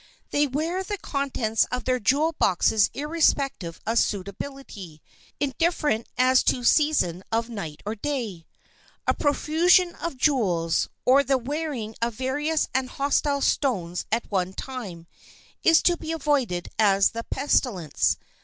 They 0.31 0.47
wear 0.47 0.81
the 0.83 0.97
contents 0.97 1.65
of 1.65 1.83
their 1.85 1.99
jewel 1.99 2.33
boxes 2.39 2.89
irrespective 2.95 3.79
of 3.85 3.99
suitability, 3.99 4.99
indifferent 5.39 6.07
as 6.17 6.41
to 6.45 6.63
season 6.63 7.23
of 7.31 7.51
night 7.51 7.83
or 7.85 7.93
day. 7.93 8.47
A 9.05 9.13
profusion 9.13 9.93
of 9.93 10.17
jewels, 10.17 10.89
or 11.05 11.23
the 11.23 11.37
wearing 11.37 11.93
of 12.01 12.15
various 12.15 12.67
and 12.73 12.89
hostile 12.89 13.41
stones 13.41 14.07
at 14.11 14.31
one 14.31 14.53
time, 14.53 15.05
is 15.61 15.83
to 15.83 15.97
be 15.97 16.11
avoided 16.11 16.69
as 16.79 17.11
the 17.11 17.23
pestilence. 17.23 18.17